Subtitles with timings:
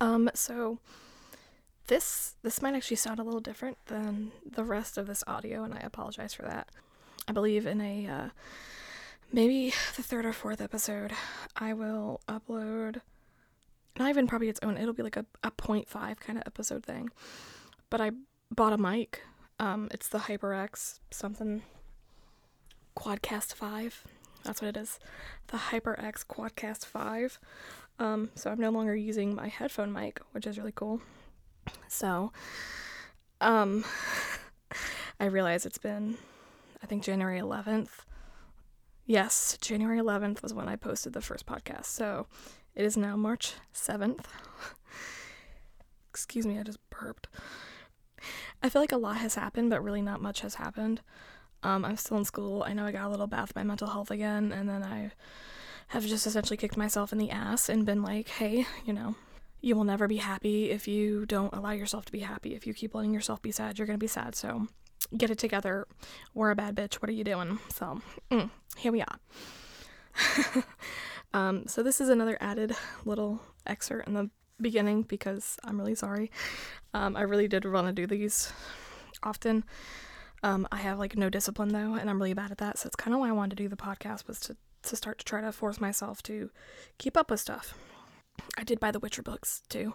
[0.00, 0.78] Um, so
[1.86, 5.74] this this might actually sound a little different than the rest of this audio, and
[5.74, 6.68] I apologize for that.
[7.28, 8.28] I believe in a uh,
[9.32, 11.12] maybe the third or fourth episode,
[11.56, 13.00] I will upload
[13.98, 14.76] not even probably its own.
[14.76, 17.10] It'll be like a a 0.5 kind of episode thing.
[17.90, 18.12] But I
[18.50, 19.22] bought a mic.
[19.58, 21.62] Um, it's the HyperX something
[22.96, 24.04] Quadcast S.
[24.44, 24.98] That's what it is.
[25.48, 27.38] The HyperX Quadcast S.
[28.00, 31.02] Um, so I'm no longer using my headphone mic, which is really cool.
[31.86, 32.32] So,
[33.42, 33.84] um,
[35.20, 36.16] I realize it's been,
[36.82, 37.90] I think, January 11th.
[39.04, 41.86] Yes, January 11th was when I posted the first podcast.
[41.86, 42.26] So
[42.74, 44.24] it is now March 7th.
[46.08, 47.28] Excuse me, I just burped.
[48.62, 51.02] I feel like a lot has happened, but really not much has happened.
[51.62, 52.62] Um, I'm still in school.
[52.62, 55.12] I know I got a little bad with my mental health again, and then I
[55.90, 59.16] have just essentially kicked myself in the ass and been like, hey, you know,
[59.60, 62.54] you will never be happy if you don't allow yourself to be happy.
[62.54, 64.36] If you keep letting yourself be sad, you're going to be sad.
[64.36, 64.68] So
[65.16, 65.88] get it together.
[66.32, 66.94] We're a bad bitch.
[66.94, 67.58] What are you doing?
[67.74, 69.18] So mm, here we are.
[71.34, 76.30] um, so this is another added little excerpt in the beginning because I'm really sorry.
[76.94, 78.52] Um, I really did want to do these
[79.24, 79.64] often.
[80.44, 82.78] Um, I have like no discipline though, and I'm really bad at that.
[82.78, 85.18] So it's kind of why I wanted to do the podcast was to to start
[85.18, 86.50] to try to force myself to
[86.98, 87.74] keep up with stuff.
[88.56, 89.94] I did buy the Witcher books too.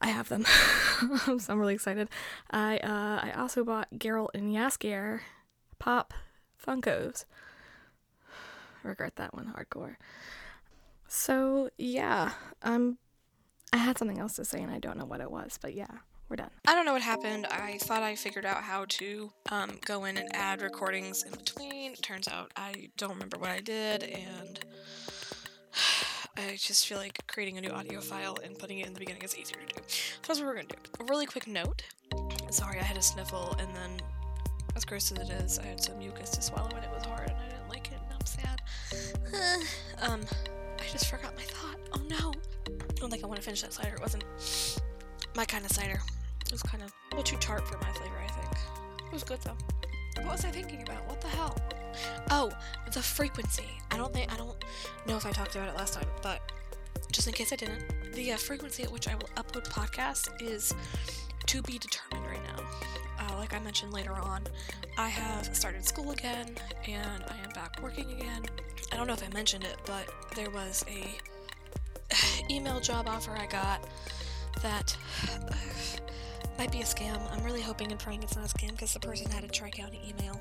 [0.00, 0.44] I have them,
[1.38, 2.08] so I'm really excited.
[2.50, 5.20] I uh, I also bought Geralt and Jaskier
[5.78, 6.12] pop
[6.64, 7.24] Funkos.
[8.82, 9.96] regret that one hardcore.
[11.06, 12.98] So yeah, um,
[13.72, 15.98] I had something else to say and I don't know what it was, but yeah,
[16.34, 16.50] we're done.
[16.66, 17.46] I don't know what happened.
[17.46, 21.94] I thought I figured out how to um, go in and add recordings in between.
[21.96, 24.60] Turns out I don't remember what I did, and
[26.36, 29.22] I just feel like creating a new audio file and putting it in the beginning
[29.22, 29.82] is easier to do.
[29.86, 30.78] So that's what we're gonna do.
[31.00, 31.82] A really quick note.
[32.50, 34.00] Sorry, I had a sniffle, and then,
[34.74, 37.28] as gross as it is, I had some mucus to swallow, and it was hard,
[37.28, 38.60] and I didn't like it, and I'm sad.
[40.08, 40.20] um,
[40.78, 41.78] I just forgot my thought.
[41.92, 42.32] Oh no!
[42.68, 43.94] I don't think I want to finish that cider.
[43.94, 44.24] It wasn't
[45.36, 46.00] my kind of cider.
[46.54, 48.52] Was kind of a little too tart for my flavor, I think.
[49.06, 49.56] It was good though.
[50.22, 51.04] What was I thinking about?
[51.08, 51.58] What the hell?
[52.30, 52.52] Oh,
[52.92, 53.66] the frequency.
[53.90, 54.64] I don't think I don't
[55.08, 56.52] know if I talked about it last time, but
[57.10, 57.82] just in case I didn't,
[58.12, 60.72] the uh, frequency at which I will upload podcasts is
[61.46, 62.62] to be determined right now.
[63.18, 64.44] Uh, like I mentioned later on,
[64.96, 66.54] I have started school again,
[66.86, 68.42] and I am back working again.
[68.92, 71.18] I don't know if I mentioned it, but there was a
[72.48, 73.88] email job offer I got
[74.62, 74.96] that
[75.32, 75.54] uh,
[76.58, 77.20] might be a scam.
[77.32, 79.70] I'm really hoping and praying it's not a scam because the person had a Tri
[79.70, 80.40] County email.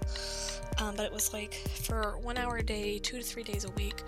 [0.79, 1.53] Um, but it was like
[1.84, 4.03] for one hour a day, two to three days a week,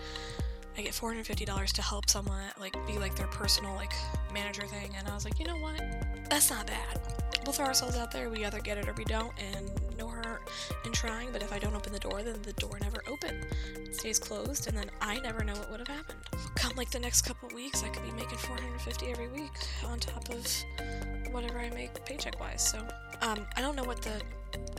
[0.77, 3.93] I get $450 to help someone, like, be like their personal, like,
[4.33, 4.91] manager thing.
[4.97, 5.81] And I was like, you know what?
[6.29, 6.99] That's not bad.
[7.45, 8.29] We'll throw ourselves out there.
[8.29, 9.31] We either get it or we don't.
[9.39, 10.41] And no hurt
[10.83, 11.31] in trying.
[11.31, 13.45] But if I don't open the door, then the door never opened.
[13.75, 14.67] It stays closed.
[14.67, 16.19] And then I never know what would have happened.
[16.55, 19.53] Come like the next couple weeks, I could be making 450 every week
[19.87, 20.45] on top of
[21.35, 22.67] whatever I make paycheck wise.
[22.67, 22.79] So,
[23.21, 24.21] um, I don't know what the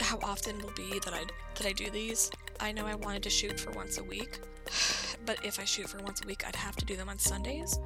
[0.00, 1.24] how often will be that I
[1.56, 2.30] that I do these.
[2.60, 4.40] I know I wanted to shoot for once a week,
[5.26, 7.78] but if I shoot for once a week, I'd have to do them on Sundays,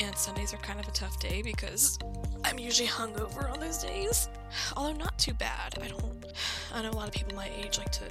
[0.00, 1.98] and Sundays are kind of a tough day because
[2.44, 4.28] I'm usually hungover on those days.
[4.76, 5.78] Although not too bad.
[5.80, 6.24] I don't.
[6.74, 8.04] I know a lot of people my age like to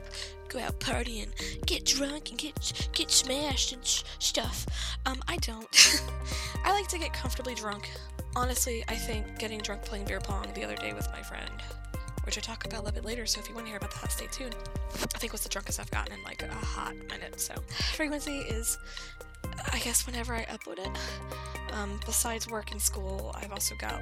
[0.48, 1.28] go out partying,
[1.66, 4.66] get drunk, and get get smashed and sh- stuff.
[5.06, 5.68] Um, I don't.
[6.64, 7.92] I like to get comfortably drunk.
[8.36, 11.62] Honestly, I think getting drunk playing beer pong the other day with my friend
[12.26, 13.26] which I talk about a little bit later.
[13.26, 14.56] So if you want to hear about that, stay tuned.
[14.94, 17.40] I think was the drunkest I've gotten in like a hot minute.
[17.40, 17.54] So
[17.94, 18.78] frequency is,
[19.72, 20.90] I guess, whenever I upload it.
[21.74, 24.02] Um, besides work and school, I've also got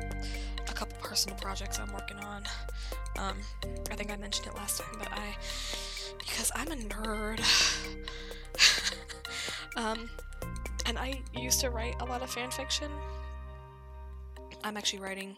[0.70, 2.44] a couple personal projects I'm working on.
[3.20, 3.38] Um,
[3.92, 5.36] I think I mentioned it last time, but I,
[6.18, 7.42] because I'm a nerd.
[9.76, 10.10] um,
[10.86, 12.90] and I used to write a lot of fan fiction.
[14.64, 15.38] I'm actually writing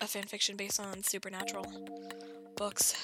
[0.00, 1.66] a fan fiction based on supernatural
[2.56, 2.94] books.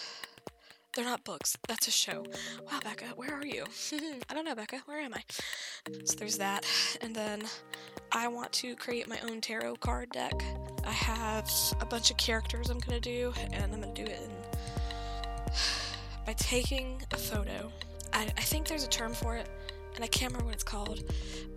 [0.94, 2.25] They're not books, that's a show.
[2.70, 3.64] Wow, Becca, where are you?
[4.31, 5.22] I don't know, Becca, where am I?
[6.05, 6.66] So there's that.
[7.02, 7.43] And then
[8.12, 10.32] I want to create my own tarot card deck.
[10.84, 11.50] I have
[11.81, 15.52] a bunch of characters I'm gonna do, and I'm gonna do it in
[16.26, 17.70] by taking a photo.
[18.12, 19.49] I, I think there's a term for it,
[19.99, 21.03] and I can't remember what it's called,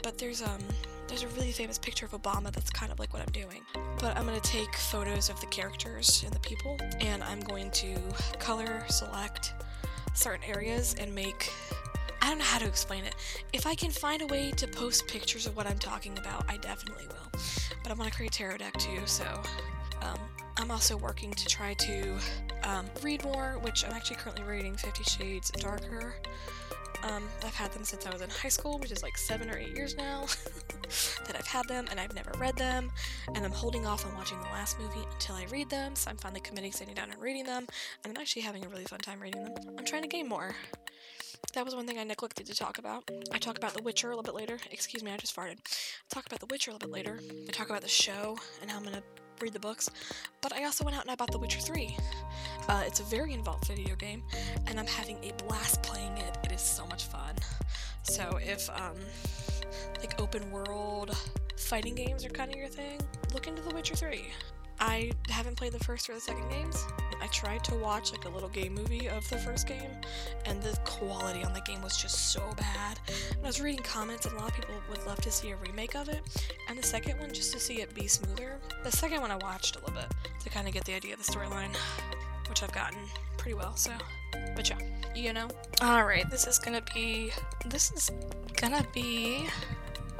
[0.01, 0.57] but there's um
[1.07, 3.61] there's a really famous picture of Obama that's kind of like what I'm doing.
[3.99, 7.95] But I'm to take photos of the characters and the people, and I'm going to
[8.39, 9.53] color select
[10.15, 11.51] certain areas and make.
[12.23, 13.13] I don't know how to explain it.
[13.53, 16.57] If I can find a way to post pictures of what I'm talking about, I
[16.57, 17.41] definitely will.
[17.83, 19.01] But I'm to create tarot deck too.
[19.05, 19.25] So
[20.01, 20.17] um,
[20.57, 22.17] I'm also working to try to
[22.63, 26.15] um, read more, which I'm actually currently reading Fifty Shades Darker.
[27.03, 29.57] Um, I've had them since I was in high school, which is like seven or
[29.57, 30.21] eight years now
[31.25, 32.91] that I've had them, and I've never read them.
[33.33, 36.17] And I'm holding off on watching the last movie until I read them, so I'm
[36.17, 37.65] finally committing sitting down and reading them,
[38.03, 39.53] and I'm actually having a really fun time reading them.
[39.77, 40.55] I'm trying to game more.
[41.53, 43.09] That was one thing I neglected to talk about.
[43.33, 44.57] I talk about The Witcher a little bit later.
[44.71, 45.57] Excuse me, I just farted.
[45.57, 47.19] I talk about The Witcher a little bit later.
[47.47, 49.03] I talk about the show and how I'm gonna
[49.41, 49.89] read the books.
[50.41, 51.97] But I also went out and I bought The Witcher 3.
[52.67, 54.23] Uh, it's a very involved video game,
[54.67, 56.37] and I'm having a blast playing it.
[56.43, 57.35] It is so much fun.
[58.03, 58.97] So if um,
[59.99, 61.15] like open world
[61.57, 62.99] fighting games are kind of your thing,
[63.33, 64.25] look into The Witcher 3.
[64.81, 66.87] I haven't played the first or the second games.
[67.21, 69.91] I tried to watch like a little game movie of the first game,
[70.45, 72.99] and the quality on the game was just so bad.
[73.29, 75.55] And I was reading comments, and a lot of people would love to see a
[75.55, 76.21] remake of it,
[76.67, 78.59] and the second one just to see it be smoother.
[78.83, 80.11] The second one I watched a little bit
[80.43, 81.75] to kind of get the idea of the storyline,
[82.49, 82.99] which I've gotten
[83.37, 83.75] pretty well.
[83.75, 83.91] So,
[84.55, 84.79] but yeah,
[85.15, 85.47] you know.
[85.83, 87.31] All right, this is gonna be
[87.67, 88.09] this is
[88.57, 89.47] gonna be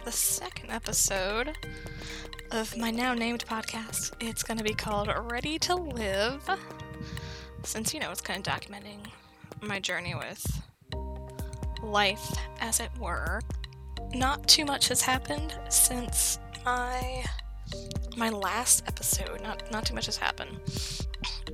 [0.06, 1.58] the second episode
[2.52, 4.12] of my now named podcast.
[4.20, 6.50] It's going to be called Ready to Live,
[7.64, 9.08] since, you know, it's kind of documenting
[9.62, 10.62] my journey with
[11.82, 13.40] life, as it were.
[14.14, 17.24] Not too much has happened since my
[18.18, 19.42] my last episode.
[19.42, 20.60] Not not too much has happened.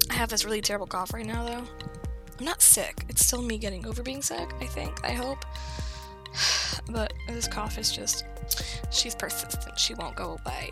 [0.10, 1.64] I have this really terrible cough right now though.
[2.40, 3.06] I'm not sick.
[3.10, 5.06] It's still me getting over being sick, I think.
[5.06, 5.46] I hope.
[6.90, 8.24] But this cough is just
[8.92, 9.80] she's persistent.
[9.80, 10.69] She won't go away.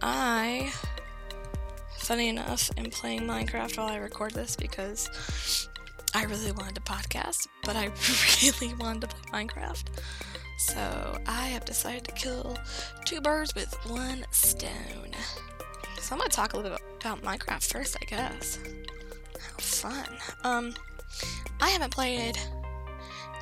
[0.00, 0.72] I,
[1.98, 5.68] funny enough, am playing Minecraft while I record this because
[6.14, 7.90] I really wanted to podcast, but I
[8.42, 9.84] really wanted to play Minecraft.
[10.58, 12.56] So I have decided to kill
[13.04, 15.12] two birds with one stone.
[16.00, 18.58] So I'm gonna talk a little bit about Minecraft first, I guess.
[19.40, 20.06] How fun.
[20.44, 20.74] Um,
[21.60, 22.38] I haven't played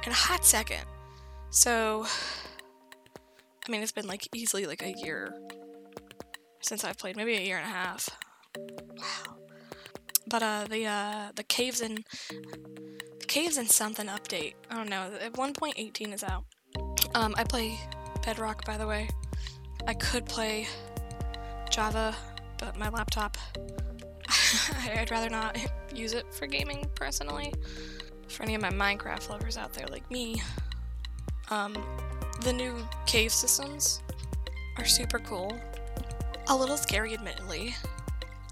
[0.04, 0.84] in a hot second.
[1.50, 2.06] So,
[3.70, 5.32] I mean, it's been like easily like a year
[6.60, 8.08] since I've played, maybe a year and a half.
[8.58, 9.36] Wow.
[10.26, 14.54] But uh, the uh, the caves in the caves in something update.
[14.68, 15.12] I don't know.
[15.20, 16.46] At 1.18 is out.
[17.14, 17.78] Um, I play
[18.24, 19.08] Bedrock, by the way.
[19.86, 20.66] I could play
[21.70, 22.16] Java,
[22.58, 23.38] but my laptop.
[24.82, 25.56] I'd rather not
[25.94, 27.54] use it for gaming personally.
[28.26, 30.42] For any of my Minecraft lovers out there like me,
[31.50, 31.74] um,
[32.40, 32.74] the new
[33.06, 34.02] cave systems
[34.78, 35.54] are super cool.
[36.48, 37.74] A little scary, admittedly.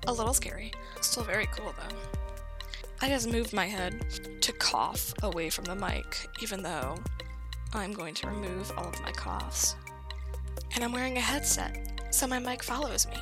[0.07, 0.73] A little scary.
[1.01, 1.97] Still very cool, though.
[3.01, 4.05] I just moved my head
[4.43, 6.97] to cough away from the mic, even though
[7.73, 9.77] I'm going to remove all of my coughs.
[10.75, 13.19] And I'm wearing a headset, so my mic follows me.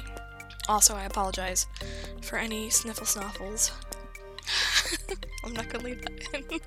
[0.68, 1.68] Also, I apologize
[2.22, 3.70] for any sniffle snuffles.
[5.44, 6.60] I'm not gonna leave that in.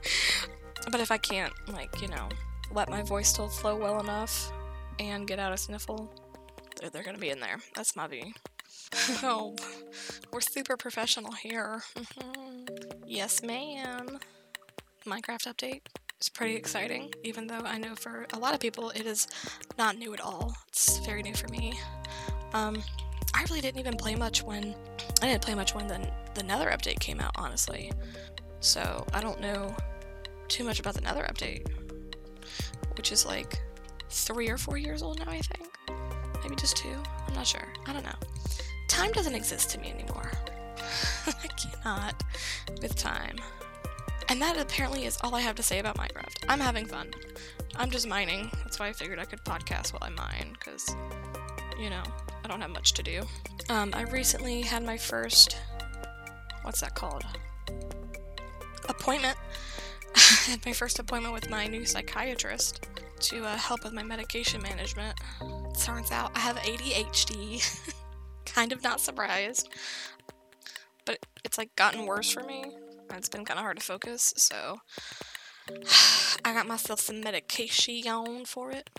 [0.91, 2.29] but if I can't, like, you know,
[2.71, 4.51] let my voice still flow well enough
[4.99, 6.11] and get out a sniffle,
[6.79, 7.57] they're, they're gonna be in there.
[7.75, 8.33] That's my view.
[9.23, 9.55] oh,
[10.31, 11.81] we're super professional here.
[13.05, 14.19] yes, ma'am.
[15.05, 15.81] Minecraft update
[16.19, 19.27] is pretty exciting, even though I know for a lot of people it is
[19.77, 20.55] not new at all.
[20.67, 21.79] It's very new for me.
[22.53, 22.81] Um,
[23.33, 24.75] I really didn't even play much when
[25.21, 27.91] I didn't play much when the the Nether update came out, honestly.
[28.59, 29.75] So I don't know
[30.47, 31.67] too much about the Nether update,
[32.99, 33.61] which is like
[34.09, 35.69] three or four years old now, I think.
[36.43, 36.97] Maybe just two.
[37.29, 37.65] I'm not sure.
[37.87, 38.19] I don't know.
[38.89, 40.29] Time doesn't exist to me anymore.
[41.25, 42.21] I cannot
[42.81, 43.37] with time.
[44.27, 46.43] And that apparently is all I have to say about Minecraft.
[46.49, 47.13] I'm having fun.
[47.77, 48.51] I'm just mining.
[48.65, 50.93] That's why I figured I could podcast while I mine, because,
[51.79, 52.03] you know,
[52.43, 53.21] I don't have much to do.
[53.69, 55.55] Um, I recently had my first.
[56.63, 57.23] What's that called?
[58.89, 59.37] Appointment.
[60.45, 62.87] Had my first appointment with my new psychiatrist
[63.19, 65.17] to uh, help with my medication management.
[65.79, 67.93] Turns out I have ADHD.
[68.45, 69.69] kind of not surprised.
[71.05, 72.65] But it's like gotten worse for me.
[73.15, 74.77] It's been kind of hard to focus, so
[76.45, 78.89] I got myself some medication for it,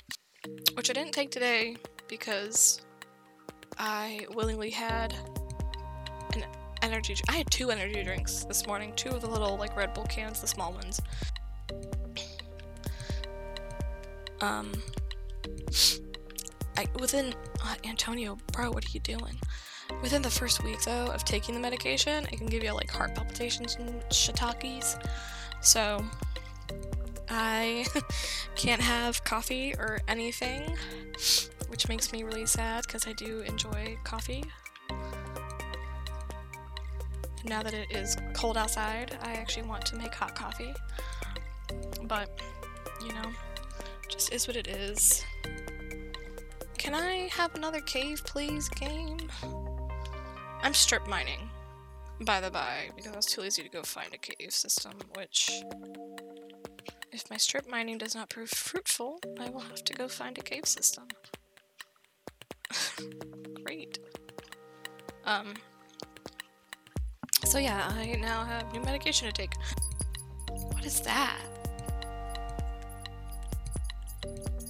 [0.74, 1.76] which I didn't take today
[2.08, 2.80] because
[3.78, 5.14] I willingly had
[6.34, 6.44] an
[6.82, 7.14] energy.
[7.28, 8.92] I had two energy drinks this morning.
[8.96, 11.00] Two of the little like Red Bull cans, the small ones.
[14.40, 14.72] Um,
[16.76, 19.38] I within uh, Antonio, bro, what are you doing?
[20.02, 23.14] Within the first week though of taking the medication, it can give you like heart
[23.14, 24.96] palpitations and shiitakes.
[25.60, 26.04] So
[27.28, 27.87] I
[28.56, 30.76] can't have coffee or anything,
[31.68, 34.44] which makes me really sad because I do enjoy coffee.
[37.44, 40.75] Now that it is cold outside, I actually want to make hot coffee.
[42.02, 42.40] But,
[43.02, 43.30] you know,
[44.09, 45.25] just is what it is.
[46.76, 49.18] Can I have another cave, please, game?
[50.62, 51.49] I'm strip mining,
[52.23, 55.50] by the by, because I was too lazy to go find a cave system, which,
[57.12, 60.42] if my strip mining does not prove fruitful, I will have to go find a
[60.42, 61.04] cave system.
[63.64, 63.99] Great.
[65.25, 65.54] Um,
[67.50, 69.54] so yeah, I now have new medication to take.
[70.49, 71.40] What is that?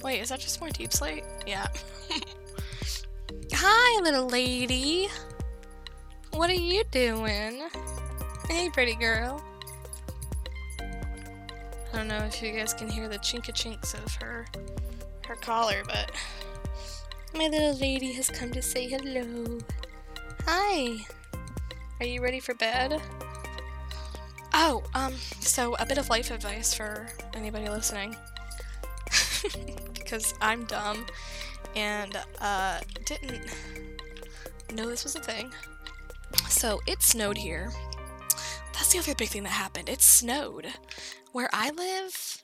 [0.03, 1.23] Wait, is that just more deepslate?
[1.45, 1.67] Yeah.
[3.53, 5.09] Hi, little lady.
[6.31, 7.61] What are you doing?
[8.49, 9.43] Hey, pretty girl.
[10.79, 14.47] I don't know if you guys can hear the chinka chinks of her
[15.27, 16.11] her collar, but
[17.35, 19.59] my little lady has come to say hello.
[20.47, 21.05] Hi.
[22.01, 22.99] Are you ready for bed?
[24.55, 28.15] Oh, um, so a bit of life advice for anybody listening.
[29.93, 31.05] because I'm dumb
[31.75, 33.43] and uh, didn't
[34.73, 35.51] know this was a thing.
[36.49, 37.71] So it snowed here.
[38.73, 39.87] That's the other big thing that happened.
[39.87, 40.69] It snowed.
[41.33, 42.41] Where I live,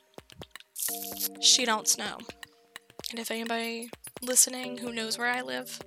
[1.41, 2.19] she don't snow.
[3.09, 3.89] And if anybody
[4.21, 5.81] listening who knows where I live,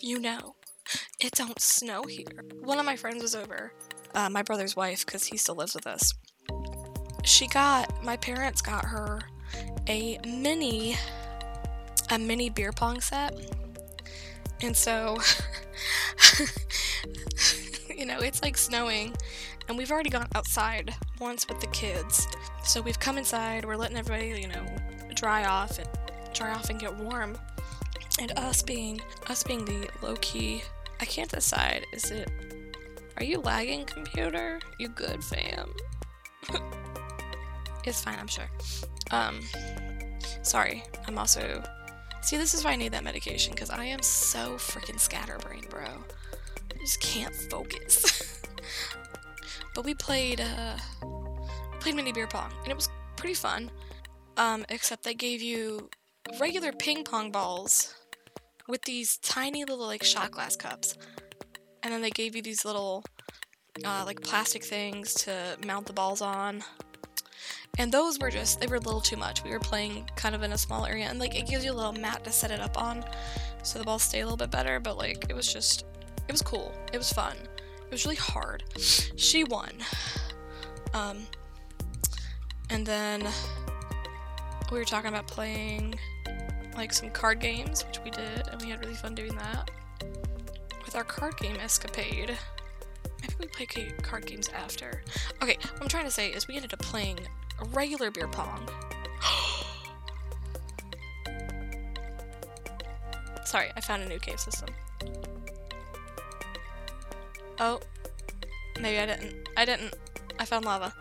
[0.00, 0.56] you know.
[1.22, 2.26] It don't snow here.
[2.62, 3.72] One of my friends was over,
[4.12, 6.14] uh, my brother's wife, because he still lives with us.
[7.22, 9.20] She got, my parents got her
[9.88, 10.96] a mini,
[12.10, 13.34] a mini beer pong set.
[14.62, 15.16] And so,
[17.96, 19.14] you know, it's like snowing,
[19.68, 22.26] and we've already gone outside once with the kids.
[22.64, 24.66] So we've come inside, we're letting everybody, you know,
[25.14, 25.88] dry off and
[26.34, 27.38] dry off and get warm.
[28.18, 30.62] And us being us being the low key
[31.02, 31.84] I can't decide.
[31.92, 32.30] Is it
[33.16, 34.60] are you lagging computer?
[34.78, 35.74] You good fam?
[37.84, 38.48] it's fine, I'm sure.
[39.10, 39.40] Um
[40.42, 40.84] sorry.
[41.08, 41.60] I'm also
[42.20, 45.86] See, this is why I need that medication because I am so freaking scatterbrained, bro.
[45.86, 48.40] I just can't focus.
[49.74, 50.76] but we played uh
[51.80, 53.72] played mini beer pong and it was pretty fun.
[54.36, 55.90] Um, except they gave you
[56.40, 57.92] regular ping pong balls
[58.68, 60.96] with these tiny little like shot glass cups.
[61.82, 63.04] And then they gave you these little
[63.84, 66.62] uh, like plastic things to mount the balls on.
[67.78, 69.42] And those were just they were a little too much.
[69.42, 71.74] We were playing kind of in a small area and like it gives you a
[71.74, 73.04] little mat to set it up on
[73.62, 75.84] so the balls stay a little bit better, but like it was just
[76.28, 76.74] it was cool.
[76.92, 77.36] It was fun.
[77.36, 78.64] It was really hard.
[78.78, 79.72] She won.
[80.94, 81.26] Um
[82.70, 83.26] and then
[84.70, 85.94] we were talking about playing
[86.74, 89.70] like some card games, which we did, and we had really fun doing that.
[90.84, 92.36] With our card game escapade,
[93.20, 93.66] maybe we play
[94.02, 95.02] card games after.
[95.42, 97.20] Okay, what I'm trying to say is we ended up playing
[97.60, 98.68] a regular beer pong.
[103.44, 104.68] Sorry, I found a new cave system.
[107.58, 107.80] Oh,
[108.80, 109.48] maybe I didn't.
[109.56, 109.94] I didn't.
[110.38, 110.94] I found lava.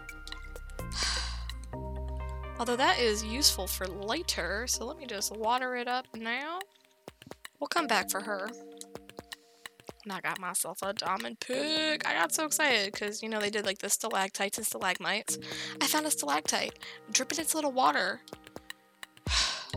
[2.62, 6.60] Although that is useful for later, so let me just water it up now.
[7.60, 8.52] We'll come back for her.
[10.04, 12.08] And I got myself a diamond pick.
[12.08, 15.40] I got so excited because, you know, they did like the stalactites and stalagmites.
[15.82, 16.78] I found a stalactite
[17.12, 18.22] dripping its little water.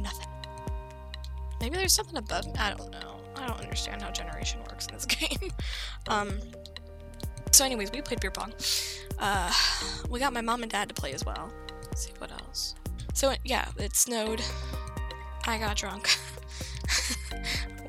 [0.00, 0.28] Nothing.
[1.60, 2.46] Maybe there's something above.
[2.46, 2.52] me.
[2.60, 3.16] I don't know.
[3.34, 5.50] I don't understand how generation works in this game.
[6.06, 6.38] um.
[7.50, 8.52] So, anyways, we played beer pong.
[9.18, 9.52] Uh,
[10.10, 11.52] we got my mom and dad to play as well.
[11.94, 12.74] See what else.
[13.12, 14.42] So yeah, it snowed.
[15.46, 16.10] I got drunk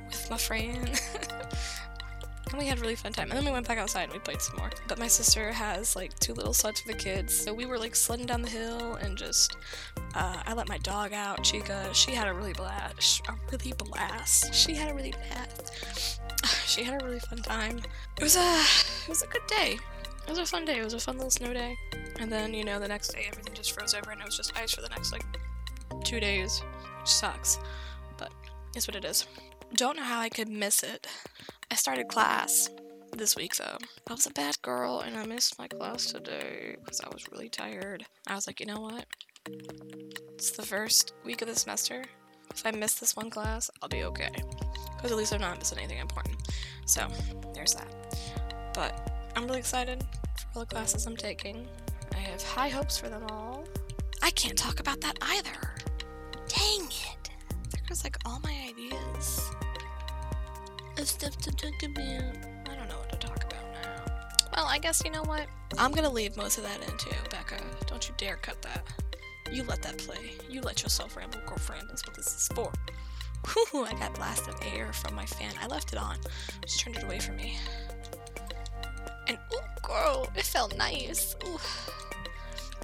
[0.08, 1.02] with my friend.
[2.50, 3.30] and we had a really fun time.
[3.32, 4.70] And then we went back outside and we played some more.
[4.88, 7.36] But my sister has like two little sleds for the kids.
[7.36, 9.58] So we were like sledding down the hill and just
[10.14, 11.90] uh, I let my dog out, Chica.
[11.94, 13.24] She had a really blast.
[13.28, 14.54] A really blast.
[14.54, 15.72] She had a really blast.
[16.66, 17.80] She had a really fun time.
[18.18, 18.60] It was a
[19.04, 19.80] it was a good day.
[20.26, 20.80] It was a fun day.
[20.80, 21.78] It was a fun little snow day.
[22.20, 24.58] And then, you know, the next day everything just froze over and it was just
[24.58, 25.24] ice for the next like
[26.04, 26.62] two days,
[27.00, 27.60] which sucks.
[28.18, 28.32] But
[28.76, 29.28] it's what it is.
[29.76, 31.08] Don't know how I could miss it.
[31.70, 32.70] I started class
[33.16, 33.78] this week though.
[34.08, 37.50] I was a bad girl and I missed my class today because I was really
[37.50, 38.06] tired.
[38.28, 39.06] I was like, you know what?
[40.34, 42.04] It's the first week of the semester.
[42.54, 44.32] If I miss this one class, I'll be okay.
[44.96, 46.38] Because at least I'm not missing anything important.
[46.86, 47.08] So,
[47.54, 47.94] there's that.
[48.74, 50.04] But I'm really excited
[50.38, 51.68] for all the classes I'm taking.
[52.14, 53.66] I have high hopes for them all.
[54.22, 55.74] I can't talk about that either.
[56.48, 57.30] Dang it.
[57.72, 59.42] There goes like all my ideas
[60.98, 61.98] of stuff to talk about.
[62.00, 64.14] I don't know what to talk about now.
[64.56, 65.48] Well, I guess you know what?
[65.78, 67.58] I'm gonna leave most of that in too, Becca.
[67.88, 68.84] Don't you dare cut that.
[69.52, 70.32] You let that play.
[70.50, 71.88] You let yourself ramble, girlfriend.
[71.90, 72.72] That's what this is for.
[73.48, 75.54] Whew, I got blast of air from my fan.
[75.62, 76.18] I left it on.
[76.66, 77.58] Just turned it away from me.
[80.36, 81.36] It felt nice.
[81.46, 81.60] Ooh.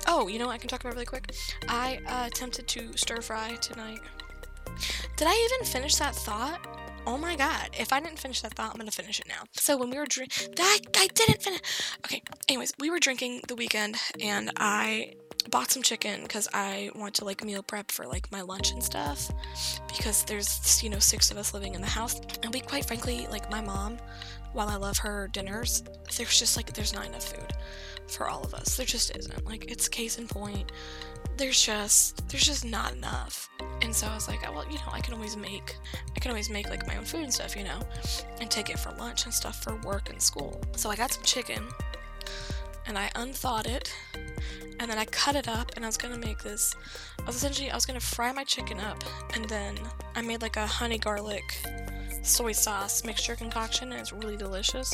[0.08, 1.34] Oh, you know what I can talk about really quick?
[1.68, 4.00] I uh, attempted to stir fry tonight.
[5.18, 6.66] Did I even finish that thought?
[7.06, 9.44] Oh my god, if I didn't finish that thought, I'm gonna finish it now.
[9.54, 11.62] So when we were drinking, that I didn't finish.
[12.06, 15.14] Okay, anyways, we were drinking the weekend and I
[15.50, 18.84] bought some chicken because I want to like meal prep for like my lunch and
[18.84, 19.32] stuff
[19.88, 23.28] because there's you know six of us living in the house and we quite frankly
[23.32, 23.98] like my mom
[24.54, 25.84] while I love her dinners
[26.18, 27.54] there's just like there's not enough food
[28.08, 28.76] for all of us.
[28.76, 29.46] There just isn't.
[29.46, 30.72] Like it's case in point.
[31.38, 33.50] There's just there's just not enough.
[33.82, 35.78] And so I was like oh, well you know I can always make
[36.16, 37.80] I can always make like my own food and stuff you know
[38.40, 40.62] and take it for lunch and stuff for work and school.
[40.76, 41.64] So I got some chicken
[42.86, 43.94] and I unthawed it
[44.80, 46.76] and then I cut it up and I was gonna make this
[47.20, 49.04] I was essentially I was gonna fry my chicken up
[49.36, 49.78] and then
[50.16, 51.44] I made like a honey garlic
[52.22, 54.94] soy sauce mixture concoction and it's really delicious.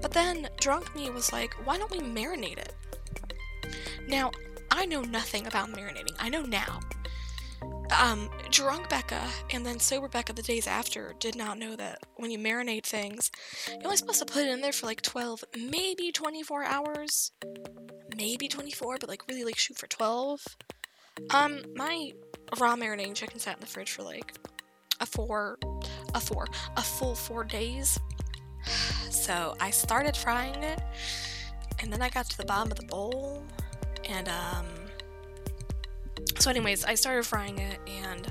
[0.00, 2.74] But then drunk me was like, why don't we marinate it?
[4.08, 4.30] Now,
[4.70, 6.14] I know nothing about marinating.
[6.18, 6.80] I know now.
[8.00, 9.20] Um, drunk Becca
[9.52, 13.30] and then sober Becca the days after did not know that when you marinate things,
[13.68, 17.32] you're only supposed to put it in there for like 12, maybe 24 hours.
[18.16, 20.40] Maybe 24, but like really like shoot for 12.
[21.30, 22.12] Um, my
[22.58, 24.34] raw marinating chicken sat in the fridge for like
[25.00, 25.58] a four,
[26.14, 27.98] a four, a full four days.
[29.10, 30.80] So I started frying it,
[31.80, 33.42] and then I got to the bottom of the bowl,
[34.08, 34.66] and um.
[36.38, 38.30] So, anyways, I started frying it, and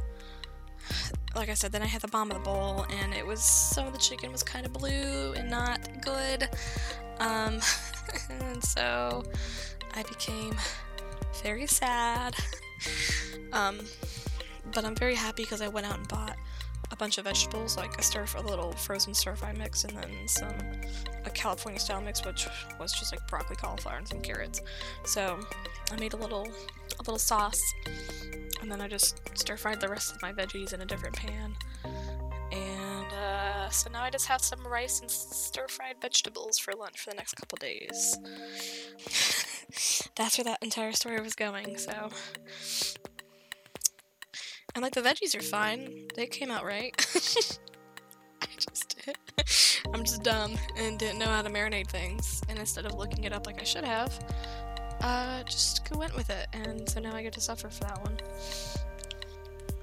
[1.36, 3.86] like I said, then I hit the bottom of the bowl, and it was some
[3.88, 6.50] of the chicken was kind of blue and not good.
[7.19, 7.59] Um,
[8.29, 9.24] and so
[9.96, 10.55] I became
[11.44, 12.35] very sad.
[13.53, 13.79] um,
[14.74, 16.35] but I'm very happy because I went out and bought
[17.00, 20.53] bunch of vegetables, like a stir a little frozen stir fry mix, and then some
[21.25, 22.48] a California style mix, which
[22.79, 24.62] was just like broccoli, cauliflower, and some carrots.
[25.05, 25.40] So
[25.92, 27.62] I made a little a little sauce,
[28.62, 31.55] and then I just stir fried the rest of my veggies in a different pan.
[32.51, 37.00] And uh, so now I just have some rice and stir fried vegetables for lunch
[37.00, 38.18] for the next couple days.
[40.16, 41.77] That's where that entire story was going.
[41.77, 42.09] So
[44.79, 46.07] and like the veggies are fine.
[46.15, 46.96] They came out right.
[48.42, 49.18] I just did.
[49.94, 52.42] I'm just dumb and didn't know how to marinate things.
[52.48, 54.18] And instead of looking it up like I should have,
[55.01, 56.48] uh, just went with it.
[56.53, 58.18] And so now I get to suffer for that one.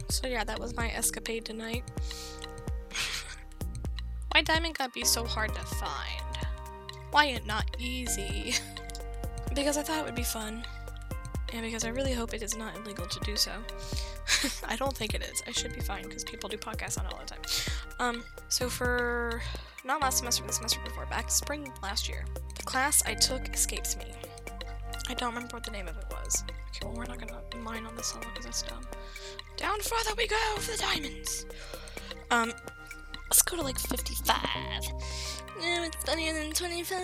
[0.08, 1.84] So yeah, that was my escapade tonight.
[4.32, 6.38] Why diamond got be so hard to find?
[7.10, 8.54] Why it not easy?
[9.54, 10.64] because I thought it would be fun.
[11.60, 13.52] Because I really hope it is not illegal to do so.
[14.68, 15.42] I don't think it is.
[15.46, 17.40] I should be fine because people do podcasts on it all the time.
[17.98, 19.42] Um, so for
[19.84, 23.96] not last semester, the semester before, back spring last year, the class I took escapes
[23.96, 24.06] me.
[25.08, 26.44] I don't remember what the name of it was.
[26.70, 28.86] Okay, well we're not gonna mine on this level because that's dumb.
[29.56, 31.46] Down further we go for the diamonds.
[32.30, 32.52] Um,
[33.28, 34.36] let's go to like 55.
[35.60, 36.98] No, it's funnier than 25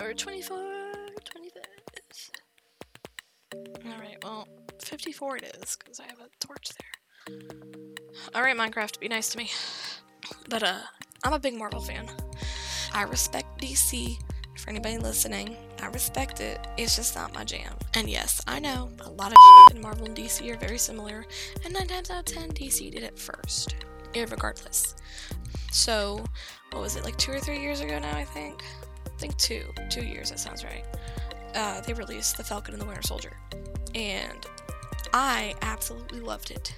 [0.00, 0.73] or 24,
[4.94, 7.36] 54 it is, because I have a torch there.
[8.32, 9.50] Alright, Minecraft, be nice to me.
[10.48, 10.78] But, uh,
[11.24, 12.08] I'm a big Marvel fan.
[12.92, 14.16] I respect DC.
[14.56, 16.64] For anybody listening, I respect it.
[16.76, 17.74] It's just not my jam.
[17.94, 21.26] And yes, I know a lot of in Marvel and DC are very similar,
[21.64, 23.74] and 9 times out of 10, DC did it first.
[24.14, 24.94] Regardless.
[25.72, 26.24] So,
[26.70, 28.62] what was it, like two or three years ago now, I think?
[29.06, 29.64] I think two.
[29.90, 30.84] Two years, that sounds right.
[31.52, 33.36] Uh, they released The Falcon and the Winter Soldier.
[33.96, 34.46] And
[35.16, 36.74] I absolutely loved it.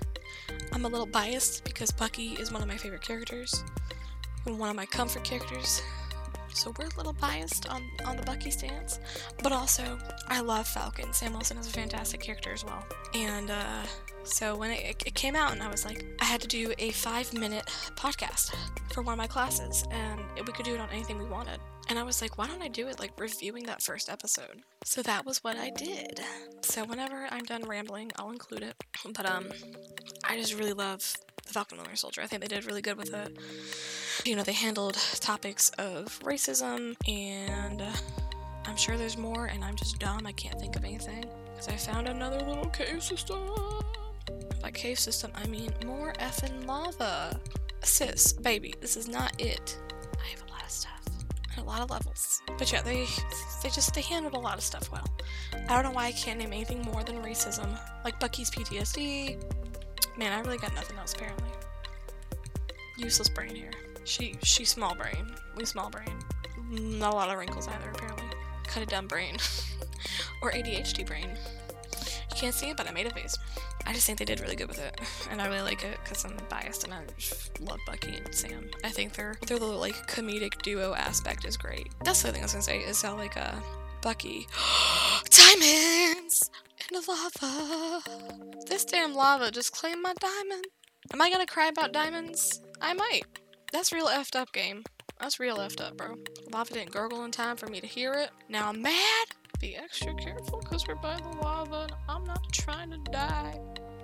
[0.70, 3.64] I'm a little biased because Bucky is one of my favorite characters
[4.44, 5.80] and one of my comfort characters.
[6.52, 9.00] So we're a little biased on, on the Bucky stance.
[9.42, 11.14] But also, I love Falcon.
[11.14, 12.84] Sam Wilson is a fantastic character as well.
[13.14, 13.84] And uh,
[14.24, 16.90] so when it, it came out, and I was like, I had to do a
[16.90, 17.64] five minute
[17.96, 18.54] podcast
[18.92, 21.58] for one of my classes, and we could do it on anything we wanted.
[21.88, 24.62] And I was like, why don't I do it like reviewing that first episode?
[24.84, 26.20] So that was what I did.
[26.62, 28.74] So whenever I'm done rambling, I'll include it.
[29.14, 29.46] But um,
[30.24, 31.14] I just really love
[31.46, 32.22] the Falcon Winter Soldier.
[32.22, 33.38] I think they did really good with it.
[34.24, 37.82] You know, they handled topics of racism, and
[38.64, 40.26] I'm sure there's more, and I'm just dumb.
[40.26, 41.24] I can't think of anything.
[41.52, 43.38] Because I found another little cave system.
[44.60, 47.38] By cave system, I mean more effing lava.
[47.82, 49.78] Sis, baby, this is not it.
[51.66, 52.42] Lot of levels.
[52.58, 53.06] But yeah, they
[53.62, 55.06] they just they handled a lot of stuff well.
[55.68, 57.78] I don't know why I can't name anything more than racism.
[58.04, 59.42] Like Bucky's PTSD.
[60.16, 61.50] Man, I really got nothing else apparently.
[62.96, 63.72] Useless brain here.
[64.04, 65.32] She she small brain.
[65.56, 66.18] We small brain.
[66.70, 68.24] Not a lot of wrinkles either apparently.
[68.64, 69.36] Kind of dumb brain.
[70.42, 71.36] or ADHD brain.
[72.36, 73.38] Can't see it, but I made a face.
[73.86, 76.22] I just think they did really good with it, and I really like it because
[76.24, 77.00] I'm biased and I
[77.60, 78.68] love Bucky and Sam.
[78.84, 81.88] I think their their little like comedic duo aspect is great.
[82.04, 83.54] That's the thing I was gonna say is how like uh
[84.02, 84.46] Bucky
[85.30, 86.50] diamonds
[86.90, 88.02] in the lava.
[88.66, 90.66] This damn lava just claimed my diamond.
[91.14, 92.60] Am I gonna cry about diamonds?
[92.82, 93.22] I might.
[93.72, 94.84] That's real effed up game.
[95.20, 96.16] That's real effed up, bro.
[96.52, 98.30] Lava didn't gurgle in time for me to hear it.
[98.50, 99.28] Now I'm mad.
[99.58, 103.58] Be extra careful because we're by the lava and I'm not trying to die.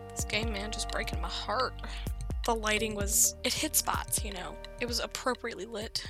[0.09, 1.75] This game, man, just breaking my heart.
[2.47, 4.57] The lighting was, it hit spots, you know.
[4.81, 6.07] It was appropriately lit.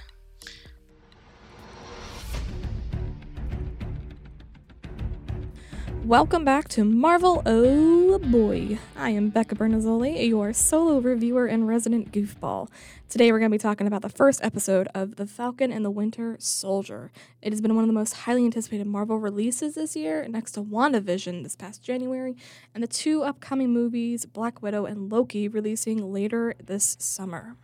[6.04, 8.80] Welcome back to Marvel Oh Boy.
[8.96, 12.68] I am Becca Bernazzoli, your solo reviewer and resident goofball.
[13.08, 15.92] Today we're going to be talking about the first episode of The Falcon and the
[15.92, 17.12] Winter Soldier.
[17.40, 20.62] It has been one of the most highly anticipated Marvel releases this year, next to
[20.62, 22.36] WandaVision this past January,
[22.74, 27.54] and the two upcoming movies, Black Widow and Loki, releasing later this summer.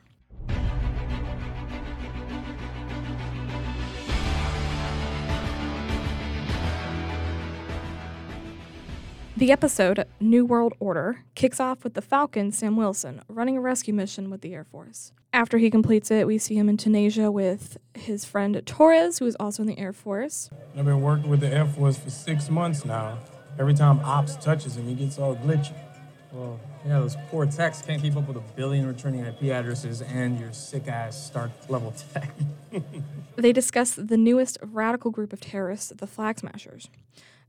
[9.39, 13.95] The episode, New World Order, kicks off with the Falcon, Sam Wilson, running a rescue
[13.95, 15.13] mission with the Air Force.
[15.33, 19.37] After he completes it, we see him in Tunisia with his friend Torres, who is
[19.39, 20.51] also in the Air Force.
[20.77, 23.17] I've been working with the Air Force for six months now.
[23.61, 25.73] Every time Ops touches him, he gets all glitchy.
[26.33, 30.41] Well, yeah, those poor techs can't keep up with a billion returning IP addresses and
[30.41, 32.35] your sick ass Stark level tech.
[33.37, 36.89] they discuss the newest radical group of terrorists, the Flag Smashers.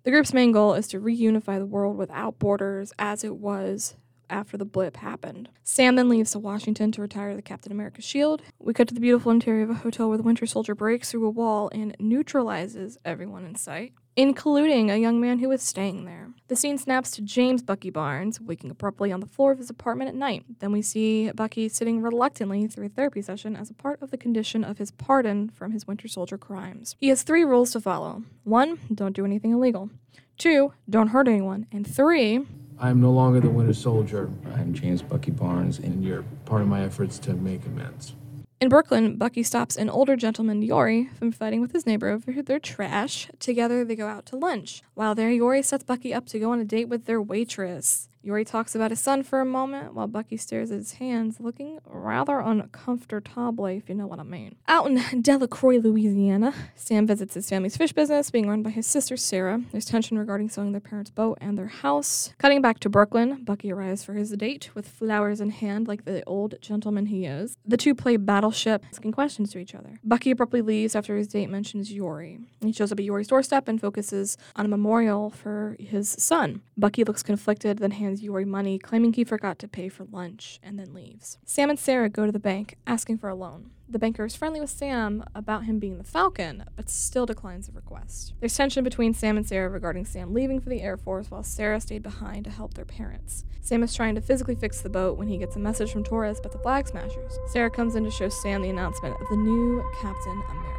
[0.04, 3.96] The group's main goal is to reunify the world without borders as it was
[4.30, 5.50] after the blip happened.
[5.64, 8.42] Sam then leaves to Washington to retire the Captain America shield.
[8.60, 11.26] We cut to the beautiful interior of a hotel where the Winter Soldier breaks through
[11.26, 16.28] a wall and neutralizes everyone in sight, including a young man who was staying there.
[16.50, 20.10] The scene snaps to James Bucky Barnes waking abruptly on the floor of his apartment
[20.10, 20.44] at night.
[20.60, 24.18] Then we see Bucky sitting reluctantly through a therapy session as a part of the
[24.18, 26.98] condition of his pardon from his Winter Soldier crimes.
[27.00, 28.24] He has three rules to follow.
[28.44, 29.90] One, don't do anything illegal.
[30.38, 31.68] Two, don't hurt anyone.
[31.72, 32.46] And three,
[32.78, 34.30] I am no longer the Winter Soldier.
[34.54, 38.16] I am James Bucky Barnes, and you're part of my efforts to make amends.
[38.62, 42.60] In Brooklyn, Bucky stops an older gentleman, Yori, from fighting with his neighbor over their
[42.60, 43.30] trash.
[43.40, 44.84] Together, they go out to lunch.
[44.96, 48.09] While there, Yori sets Bucky up to go on a date with their waitress.
[48.22, 51.80] Yori talks about his son for a moment while Bucky stares at his hands, looking
[51.86, 54.56] rather uncomfortable, if you know what I mean.
[54.68, 59.16] Out in Delacroix, Louisiana, Sam visits his family's fish business, being run by his sister
[59.16, 59.62] Sarah.
[59.72, 62.34] There's tension regarding selling their parents' boat and their house.
[62.38, 66.22] Cutting back to Brooklyn, Bucky arrives for his date with flowers in hand, like the
[66.26, 67.58] old gentleman he is.
[67.66, 70.00] The two play battleship, asking questions to each other.
[70.04, 72.40] Bucky abruptly leaves after his date mentions Yori.
[72.62, 76.62] He shows up at Yori's doorstep and focuses on a memorial for his son.
[76.78, 80.80] Bucky looks conflicted, then hands hands money, claiming he forgot to pay for lunch, and
[80.80, 81.38] then leaves.
[81.46, 83.72] Sam and Sarah go to the bank, asking for a loan.
[83.88, 87.74] The banker is friendly with Sam about him being the Falcon, but still declines the
[87.74, 88.34] request.
[88.40, 91.82] There's tension between Sam and Sarah regarding Sam leaving for the Air Force while Sarah
[91.82, 93.46] stayed behind to help their parents.
[93.62, 96.40] Sam is trying to physically fix the boat when he gets a message from Torres
[96.40, 97.40] about the Flag Smashers.
[97.48, 100.79] Sarah comes in to show Sam the announcement of the new Captain America.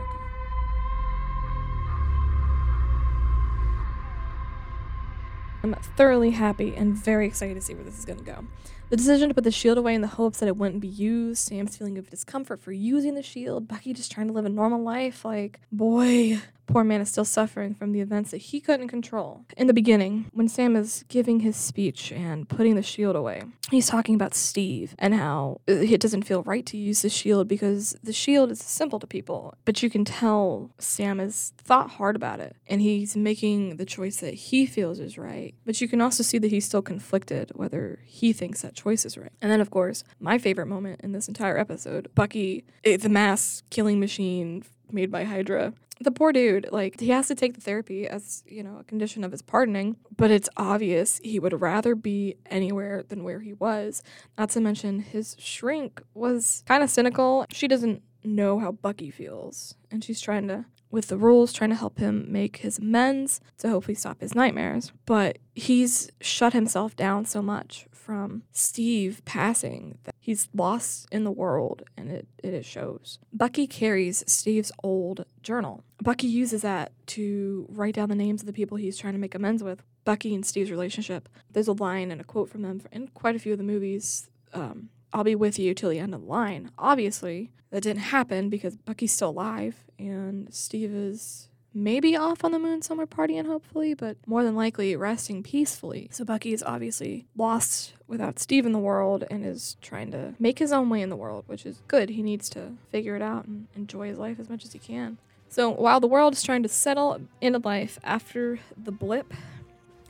[5.62, 8.44] I'm thoroughly happy and very excited to see where this is going to go.
[8.88, 11.46] The decision to put the shield away in the hopes that it wouldn't be used,
[11.46, 14.82] Sam's feeling of discomfort for using the shield, Bucky just trying to live a normal
[14.82, 15.24] life.
[15.24, 19.44] Like, boy, poor man is still suffering from the events that he couldn't control.
[19.56, 23.88] In the beginning, when Sam is giving his speech and putting the shield away, he's
[23.88, 28.12] talking about Steve and how it doesn't feel right to use the shield because the
[28.12, 29.54] shield is simple to people.
[29.64, 34.18] But you can tell Sam has thought hard about it and he's making the choice
[34.18, 35.54] that he feels is right.
[35.64, 39.18] But you can also see that he's still conflicted whether he thinks that choice is
[39.18, 39.32] right.
[39.42, 43.62] And then, of course, my favorite moment in this entire episode Bucky, eh, the mass
[43.70, 45.72] killing machine made by Hydra.
[46.02, 49.22] The poor dude, like, he has to take the therapy as, you know, a condition
[49.22, 54.02] of his pardoning, but it's obvious he would rather be anywhere than where he was.
[54.38, 57.44] Not to mention, his shrink was kind of cynical.
[57.52, 61.76] She doesn't know how Bucky feels, and she's trying to with the rules, trying to
[61.76, 64.92] help him make his amends to hopefully stop his nightmares.
[65.06, 71.30] But he's shut himself down so much from Steve passing that he's lost in the
[71.30, 73.18] world and it, it shows.
[73.32, 75.84] Bucky carries Steve's old journal.
[76.02, 79.34] Bucky uses that to write down the names of the people he's trying to make
[79.34, 79.82] amends with.
[80.04, 81.28] Bucky and Steve's relationship.
[81.52, 84.28] There's a line and a quote from them in quite a few of the movies.
[84.52, 86.70] Um, I'll be with you till the end of the line.
[86.78, 92.58] Obviously, that didn't happen because Bucky's still alive and Steve is maybe off on the
[92.58, 96.08] moon somewhere partying, hopefully, but more than likely resting peacefully.
[96.10, 100.58] So Bucky is obviously lost without Steve in the world and is trying to make
[100.58, 102.10] his own way in the world, which is good.
[102.10, 105.18] He needs to figure it out and enjoy his life as much as he can.
[105.48, 109.34] So while the world is trying to settle into life after the blip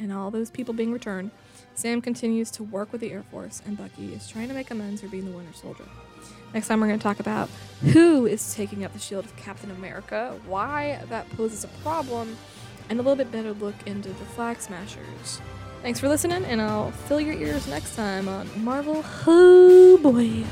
[0.01, 1.31] and all those people being returned,
[1.75, 5.01] Sam continues to work with the Air Force, and Bucky is trying to make amends
[5.01, 5.85] for being the Winter Soldier.
[6.53, 7.49] Next time, we're going to talk about
[7.93, 12.37] who is taking up the shield of Captain America, why that poses a problem,
[12.89, 15.41] and a little bit better look into the Flag Smashers.
[15.83, 19.05] Thanks for listening, and I'll fill your ears next time on Marvel.
[19.27, 20.45] Oh boy.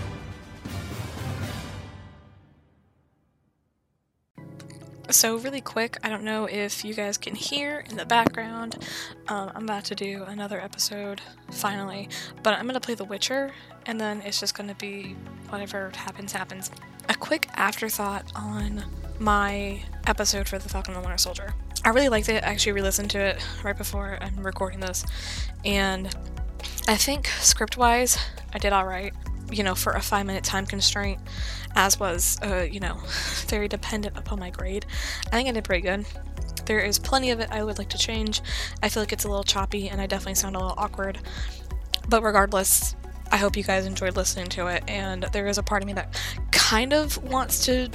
[5.10, 8.84] So, really quick, I don't know if you guys can hear in the background.
[9.28, 12.10] Um, I'm about to do another episode, finally,
[12.42, 13.52] but I'm gonna play The Witcher,
[13.86, 15.16] and then it's just gonna be
[15.48, 16.70] whatever happens, happens.
[17.08, 18.84] A quick afterthought on
[19.18, 21.54] my episode for The Falcon and the Winter Soldier.
[21.86, 22.44] I really liked it.
[22.44, 25.06] I actually re listened to it right before I'm recording this,
[25.64, 26.14] and
[26.86, 28.18] I think script wise,
[28.52, 29.14] I did alright
[29.50, 31.20] you know, for a five minute time constraint,
[31.74, 32.94] as was, uh, you know,
[33.46, 34.86] very dependent upon my grade.
[35.26, 36.06] I think I did pretty good.
[36.66, 38.42] There is plenty of it I would like to change.
[38.82, 41.18] I feel like it's a little choppy and I definitely sound a little awkward.
[42.08, 42.94] But regardless,
[43.30, 44.84] I hope you guys enjoyed listening to it.
[44.88, 47.88] And there is a part of me that kind of wants to,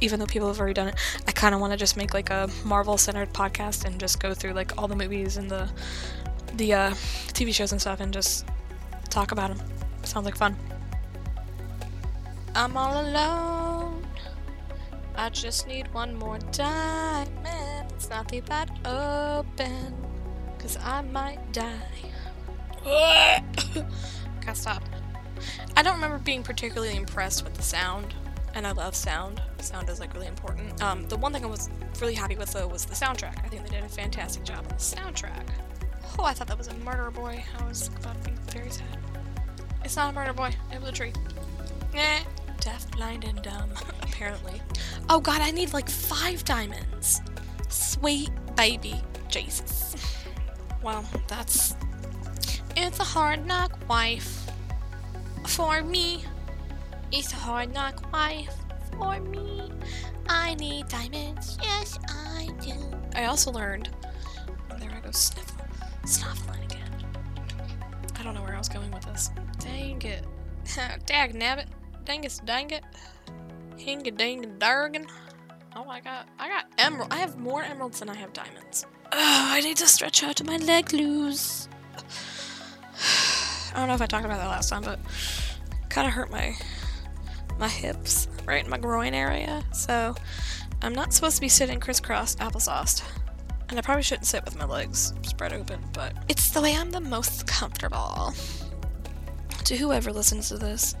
[0.00, 2.30] even though people have already done it, I kind of want to just make like
[2.30, 5.70] a Marvel centered podcast and just go through like all the movies and the
[6.54, 6.90] the uh,
[7.32, 8.46] TV shows and stuff and just
[9.08, 9.66] talk about them.
[10.02, 10.56] Sounds like fun.
[12.54, 14.06] I'm all alone.
[15.14, 17.92] I just need one more diamond.
[17.94, 19.94] It's not leave that open.
[20.58, 22.12] Cause I might die.
[24.44, 24.82] Gotta stop.
[25.76, 28.14] I don't remember being particularly impressed with the sound.
[28.54, 29.40] And I love sound.
[29.60, 30.82] Sound is like really important.
[30.82, 31.70] Um, the one thing I was
[32.02, 33.42] really happy with though was the soundtrack.
[33.44, 35.48] I think they did a fantastic job on the soundtrack.
[36.18, 37.42] Oh, I thought that was a murder boy.
[37.58, 38.98] I was about to be very sad.
[39.84, 40.50] It's not a murder boy.
[40.70, 41.12] It was a tree.
[41.94, 42.20] Eh
[42.62, 43.70] deaf, blind, and dumb,
[44.02, 44.62] apparently.
[45.08, 47.20] Oh god, I need like five diamonds.
[47.68, 49.96] Sweet baby Jesus.
[50.82, 51.74] Well, that's.
[52.76, 54.46] It's a hard knock wife.
[55.46, 56.24] For me.
[57.10, 58.54] It's a hard knock wife.
[58.92, 59.70] For me.
[60.28, 61.58] I need diamonds.
[61.62, 62.74] Yes, I do.
[63.14, 63.90] I also learned.
[64.70, 65.66] Oh, there I go sniffle.
[66.04, 66.90] Snuffling again.
[68.18, 69.30] I don't know where I was going with this.
[69.58, 70.24] Dang it.
[71.06, 71.66] Dag nabbit.
[72.04, 72.84] Dang it, dang it.
[73.76, 75.08] Hinga dang dargan.
[75.74, 77.12] Oh, I got, I got emerald.
[77.12, 78.86] I have more emeralds than I have diamonds.
[79.12, 81.68] Oh, I need to stretch out my leg loose.
[83.74, 84.98] I don't know if I talked about that last time, but
[85.88, 86.54] kind of hurt my
[87.58, 89.62] my hips, right in my groin area.
[89.72, 90.14] So
[90.82, 93.02] I'm not supposed to be sitting crisscrossed applesauce.
[93.68, 96.90] And I probably shouldn't sit with my legs spread open, but it's the way I'm
[96.90, 98.34] the most comfortable.
[99.64, 100.94] To whoever listens to this,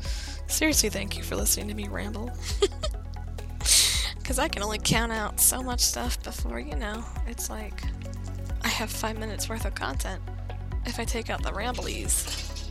[0.52, 2.30] Seriously, thank you for listening to me ramble.
[4.18, 7.82] Because I can only count out so much stuff before, you know, it's like
[8.62, 10.22] I have five minutes worth of content
[10.86, 12.70] if I take out the ramblies.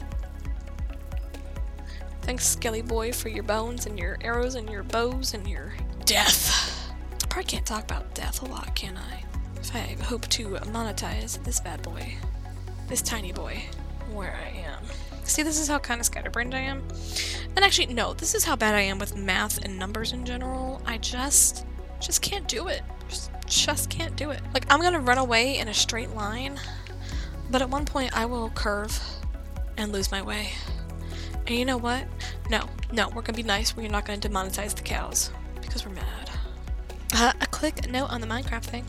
[2.22, 5.74] Thanks, Skelly Boy, for your bones and your arrows and your bows and your
[6.06, 6.90] death.
[7.22, 9.24] I probably can't talk about death a lot, can I?
[9.60, 12.16] If I hope to monetize this bad boy,
[12.88, 13.62] this tiny boy,
[14.14, 14.84] where I am.
[15.24, 16.84] See, this is how kind of scatterbrained I am.
[17.56, 20.82] And actually, no, this is how bad I am with math and numbers in general.
[20.86, 21.66] I just,
[22.00, 22.82] just can't do it.
[23.08, 24.42] Just, just can't do it.
[24.54, 26.60] Like, I'm gonna run away in a straight line,
[27.50, 29.00] but at one point I will curve
[29.78, 30.52] and lose my way.
[31.48, 32.06] And you know what?
[32.50, 33.76] No, no, we're gonna be nice.
[33.76, 35.32] We're not gonna demonetize the cows
[35.62, 36.21] because we're mad.
[37.14, 38.86] Uh, a quick note on the Minecraft thing.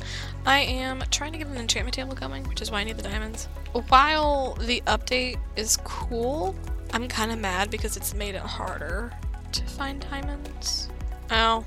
[0.47, 3.03] I am trying to get an enchantment table going, which is why I need the
[3.03, 3.49] diamonds.
[3.89, 6.55] While the update is cool,
[6.93, 9.13] I'm kind of mad because it's made it harder
[9.51, 10.89] to find diamonds.
[11.31, 11.65] Ow.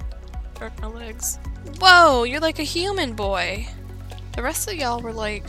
[0.54, 1.40] Broke my legs.
[1.80, 3.68] Whoa, you're like a human boy.
[4.36, 5.44] The rest of y'all were like,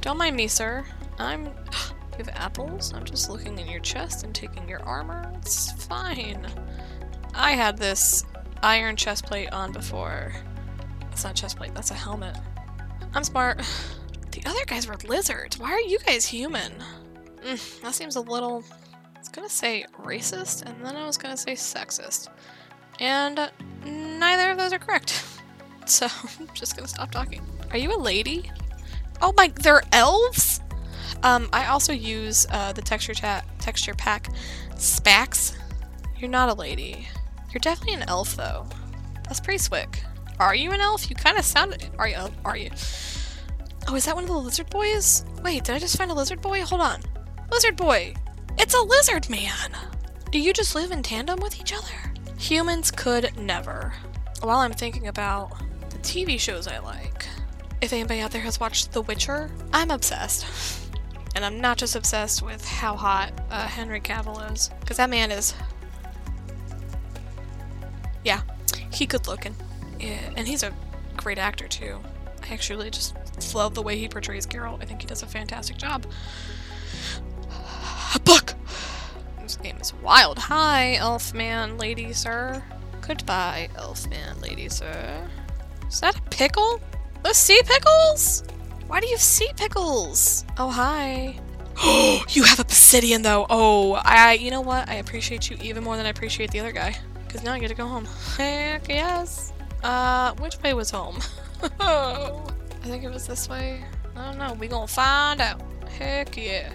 [0.00, 0.84] don't mind me, sir.
[1.18, 1.44] I'm...
[2.18, 2.94] you have apples?
[2.94, 5.30] I'm just looking in your chest and taking your armor.
[5.36, 6.46] It's fine.
[7.34, 8.24] I had this
[8.62, 10.32] iron chest plate on before.
[11.00, 12.36] That's not chest plate, that's a helmet.
[13.14, 13.60] I'm smart.
[14.32, 15.58] The other guys were lizards.
[15.58, 16.70] Why are you guys human?
[17.42, 18.62] Mm, that seems a little.
[19.14, 22.28] I was gonna say racist, and then I was gonna say sexist.
[23.00, 23.50] And
[23.82, 25.24] neither of those are correct.
[25.86, 26.08] So
[26.40, 27.40] I'm just gonna stop talking.
[27.70, 28.50] Are you a lady?
[29.22, 30.60] Oh my, they're elves?
[31.22, 33.14] Um, I also use uh, the texture
[33.60, 34.28] texture pack
[34.74, 35.56] Spax.
[36.18, 37.06] You're not a lady.
[37.56, 38.66] You're definitely an elf though.
[39.24, 40.02] That's pretty slick.
[40.38, 41.08] Are you an elf?
[41.08, 41.88] You kind of sounded.
[41.98, 42.28] Are you?
[42.44, 42.68] Are you?
[43.88, 45.24] Oh, is that one of the lizard boys?
[45.42, 46.60] Wait, did I just find a lizard boy?
[46.60, 47.00] Hold on.
[47.50, 48.14] Lizard boy!
[48.58, 49.70] It's a lizard man!
[50.30, 52.12] Do you just live in tandem with each other?
[52.36, 53.94] Humans could never.
[54.42, 57.26] While I'm thinking about the TV shows I like,
[57.80, 60.90] if anybody out there has watched The Witcher, I'm obsessed.
[61.34, 65.30] And I'm not just obsessed with how hot uh, Henry Cavill is, because that man
[65.30, 65.54] is.
[68.96, 69.54] He good looking.
[70.00, 70.72] Yeah, and he's a
[71.16, 72.00] great actor too.
[72.42, 73.14] I actually just
[73.54, 74.82] love the way he portrays Geralt.
[74.82, 76.06] I think he does a fantastic job.
[78.14, 78.54] A book!
[79.42, 80.38] This game is wild.
[80.38, 82.62] Hi, Elfman, lady sir.
[83.06, 85.28] Goodbye, Elfman, lady sir.
[85.88, 86.80] Is that a pickle?
[87.22, 88.44] Those sea pickles?
[88.86, 90.44] Why do you have sea pickles?
[90.58, 91.38] Oh, hi.
[91.78, 93.46] Oh, you have obsidian though.
[93.50, 94.34] Oh, I.
[94.34, 94.88] You know what?
[94.88, 96.96] I appreciate you even more than I appreciate the other guy.
[97.28, 98.06] Cause now I get to go home.
[98.36, 99.52] Heck yes.
[99.82, 101.18] Uh, which way was home?
[101.80, 102.42] I
[102.82, 103.84] think it was this way.
[104.16, 104.54] I don't know.
[104.54, 105.60] We gonna find out.
[105.98, 106.72] Heck yeah.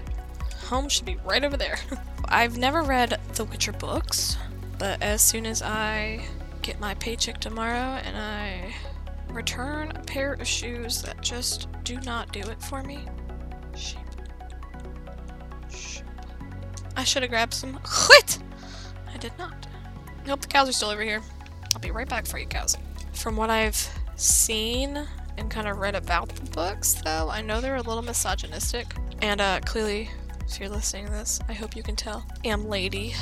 [0.67, 1.79] Home should be right over there.
[2.25, 4.37] I've never read the Witcher books,
[4.77, 6.23] but as soon as I
[6.61, 8.73] get my paycheck tomorrow and I
[9.29, 13.05] return a pair of shoes that just do not do it for me.
[13.75, 13.99] Sheep.
[15.69, 16.05] Sheep.
[16.95, 17.79] I should have grabbed some.
[17.83, 18.39] Quit!
[19.13, 19.67] I did not.
[20.25, 21.21] Nope, the cows are still over here.
[21.73, 22.77] I'll be right back for you, cows.
[23.13, 25.07] From what I've seen
[25.37, 28.93] and kind of read about the books, though, I know they're a little misogynistic.
[29.21, 30.09] And uh, clearly,
[30.47, 32.25] if you're listening to this, I hope you can tell.
[32.43, 33.15] Am lady.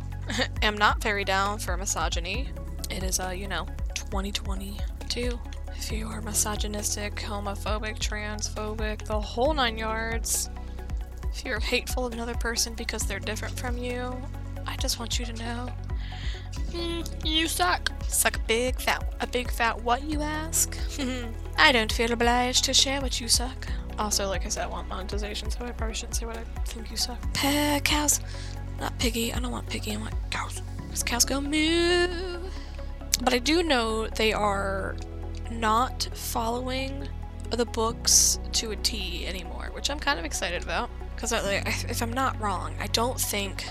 [0.62, 2.48] am not very down for misogyny.
[2.90, 5.38] It is, uh, you know, 2022.
[5.74, 10.50] If you are misogynistic, homophobic, transphobic, the whole nine yards,
[11.30, 14.16] if you're hateful of another person because they're different from you,
[14.66, 15.68] I just want you to know.
[16.70, 17.90] Mm, you suck.
[18.08, 20.78] Suck a big fat, a big fat what you ask?
[21.58, 23.66] I don't feel obliged to share what you suck.
[23.98, 26.90] Also, like I said, I want monetization, so I probably shouldn't say what I think
[26.90, 27.18] you suck.
[27.34, 28.20] Pe cows,
[28.80, 29.32] not piggy.
[29.32, 29.94] I don't want piggy.
[29.94, 30.62] I want cows.
[30.86, 32.40] Because cows go moo.
[33.22, 34.96] But I do know they are
[35.50, 37.08] not following
[37.50, 40.90] the books to a T anymore, which I'm kind of excited about.
[41.14, 43.66] Because if I'm not wrong, I don't think.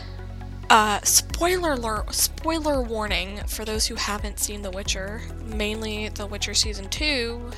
[0.70, 6.90] Uh, spoiler spoiler warning for those who haven't seen The Witcher, mainly The Witcher season
[6.90, 7.50] two,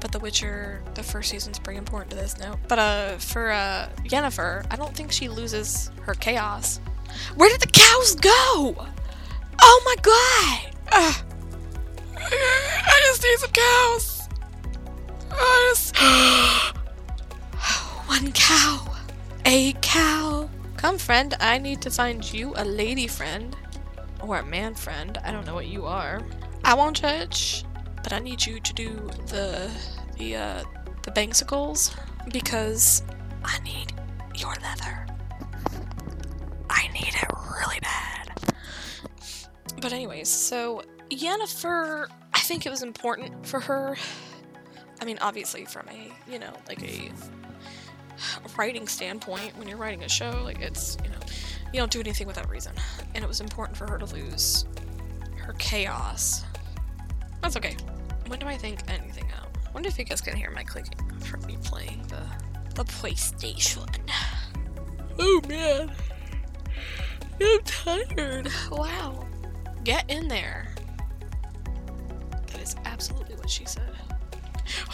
[0.00, 2.58] but The Witcher, the first season's pretty important to this now.
[2.68, 6.80] But uh, for uh, Yennefer, I don't think she loses her chaos.
[7.36, 8.86] Where did the cows go?
[9.60, 10.76] Oh my god!
[10.92, 11.24] Ugh.
[12.20, 14.28] I just need some cows.
[15.30, 15.96] I just
[18.08, 18.94] one cow,
[19.46, 20.50] a cow.
[20.78, 21.34] Come, friend.
[21.40, 23.56] I need to find you a lady friend,
[24.20, 25.18] or a man friend.
[25.24, 26.22] I don't know what you are.
[26.62, 27.64] I won't judge,
[28.04, 28.90] but I need you to do
[29.26, 29.72] the
[30.16, 30.62] the uh,
[31.02, 31.98] the bangsicles
[32.32, 33.02] because
[33.44, 33.92] I need
[34.36, 35.04] your leather.
[36.70, 37.28] I need it
[37.60, 38.30] really bad.
[39.82, 43.96] But anyways, so Yennefer, I think it was important for her.
[45.00, 47.10] I mean, obviously, from a you know like a
[48.56, 51.18] writing standpoint, when you're writing a show, like it's you know
[51.72, 52.72] you don't do anything without reason,
[53.14, 54.66] and it was important for her to lose
[55.36, 56.44] her chaos.
[57.42, 57.76] That's okay.
[58.26, 59.48] When do I think anything out?
[59.78, 62.20] wonder if you guys can hear my clicking from me playing the
[62.74, 63.88] the PlayStation.
[65.20, 65.92] Oh man.
[67.40, 68.48] I'm tired.
[68.70, 69.26] Wow.
[69.82, 70.74] Get in there.
[72.52, 73.97] That is absolutely what she said.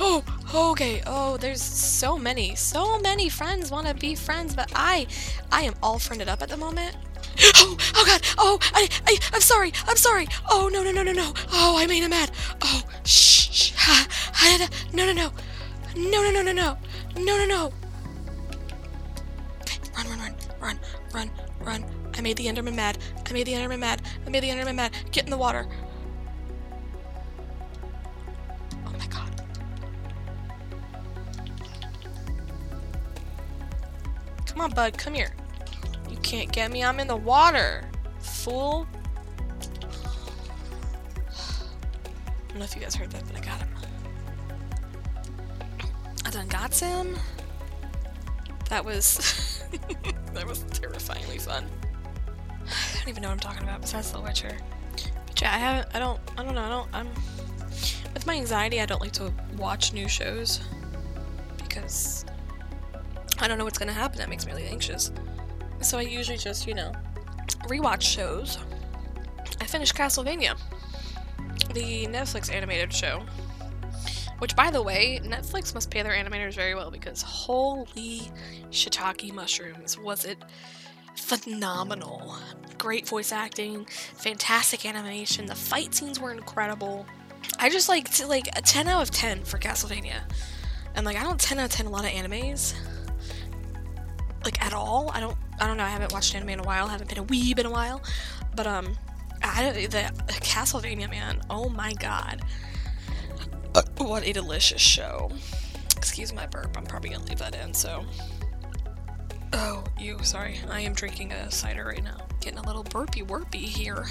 [0.00, 0.22] Oh,
[0.54, 1.02] okay.
[1.06, 2.54] Oh, there's so many.
[2.54, 5.06] So many friends want to be friends, but I,
[5.50, 6.96] I am all friended up at the moment.
[7.56, 8.22] Oh, oh god.
[8.38, 9.72] Oh, I, I, I'm sorry.
[9.88, 10.28] I'm sorry.
[10.48, 11.32] Oh, no, no, no, no, no.
[11.52, 12.30] Oh, I made him mad.
[12.62, 13.72] Oh, shh, shh.
[13.76, 15.30] Ha, no, no, no.
[15.96, 16.78] No, no, no, no, no.
[17.16, 17.72] No, no, no.
[19.96, 20.78] Run, run, run, run,
[21.12, 21.84] run, run.
[22.16, 22.98] I made the Enderman mad.
[23.28, 24.02] I made the Enderman mad.
[24.26, 24.92] I made the Enderman mad.
[25.10, 25.66] Get in the water.
[34.54, 34.96] Come on, bud.
[34.96, 35.34] Come here.
[36.08, 36.82] You can't get me.
[36.82, 37.84] I'm in the water.
[38.20, 38.86] Fool.
[41.28, 43.68] I don't know if you guys heard that, but I got him.
[46.34, 47.16] Dangatsum.
[48.68, 49.62] That was
[50.34, 51.64] that was terrifyingly fun.
[52.66, 54.56] I don't even know what I'm talking about besides The Witcher.
[55.26, 55.94] But yeah, I haven't.
[55.94, 56.20] I don't.
[56.36, 56.62] I don't know.
[56.62, 56.88] I don't.
[56.92, 57.08] I'm
[58.14, 58.80] with my anxiety.
[58.80, 60.60] I don't like to watch new shows
[61.56, 62.24] because
[63.44, 64.16] I don't know what's gonna happen.
[64.16, 65.12] That makes me really anxious.
[65.82, 66.92] So I usually just, you know,
[67.64, 68.56] rewatch shows.
[69.60, 70.58] I finished Castlevania,
[71.74, 73.22] the Netflix animated show.
[74.38, 78.32] Which, by the way, Netflix must pay their animators very well because holy
[78.70, 80.38] shiitake mushrooms, was it
[81.14, 82.36] phenomenal.
[82.78, 87.04] Great voice acting, fantastic animation, the fight scenes were incredible.
[87.58, 90.22] I just like like a 10 out of 10 for Castlevania.
[90.94, 92.74] And like I don't 10 out of 10 a lot of animes.
[94.74, 95.10] All.
[95.14, 97.24] I don't I don't know, I haven't watched anime in a while, haven't been a
[97.24, 98.02] weeb in a while.
[98.54, 98.96] But um
[99.42, 102.42] I the, the Castlevania man, oh my god.
[103.74, 105.30] Uh, what a delicious show.
[105.96, 108.04] Excuse my burp, I'm probably gonna leave that in, so
[109.56, 110.58] Oh, you, sorry.
[110.68, 112.16] I am drinking a cider right now.
[112.40, 114.04] Getting a little burpy worpy here.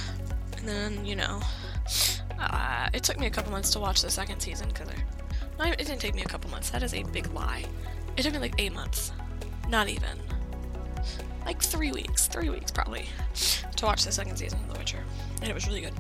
[0.57, 1.41] And then, you know,
[2.39, 4.87] uh, it took me a couple months to watch the second season because
[5.59, 6.69] no, it didn't take me a couple months.
[6.69, 7.65] That is a big lie.
[8.15, 9.11] It took me like eight months.
[9.67, 10.17] Not even.
[11.45, 12.27] Like three weeks.
[12.27, 13.07] Three weeks, probably.
[13.75, 15.03] To watch the second season of The Witcher.
[15.41, 15.93] And it was really good.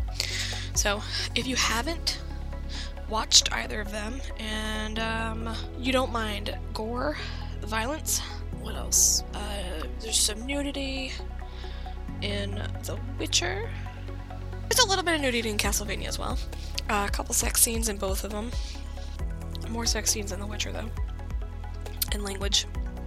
[0.73, 1.01] So,
[1.35, 2.21] if you haven't
[3.09, 7.17] watched either of them and um, you don't mind gore,
[7.61, 8.19] violence,
[8.61, 9.23] what else?
[9.33, 11.11] Uh, there's some nudity
[12.21, 12.51] in
[12.83, 13.69] The Witcher.
[14.69, 16.39] There's a little bit of nudity in Castlevania as well.
[16.89, 18.51] Uh, a couple sex scenes in both of them.
[19.69, 20.89] More sex scenes in The Witcher, though.
[22.13, 22.65] And language.